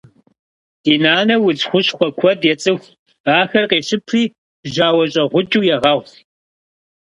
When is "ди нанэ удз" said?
0.83-1.61